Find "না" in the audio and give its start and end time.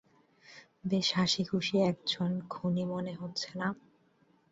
3.59-3.67